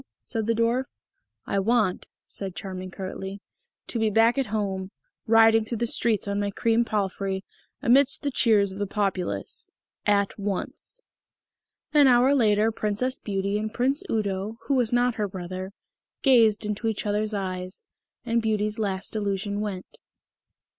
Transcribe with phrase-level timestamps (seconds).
[0.23, 0.85] said the Dwarf.
[1.45, 3.39] "I want," said Charming curtly,
[3.85, 4.89] "to be back at home,
[5.27, 7.43] riding through the streets on my cream palfrey,
[7.83, 9.69] amidst the cheers of the populace....
[10.07, 11.01] At once."
[11.93, 15.69] An hour later Princess Beauty and Prince Udo, who was not her brother,
[16.23, 17.83] gazed into each other's eyes;
[18.25, 19.99] and Beauty's last illusion went.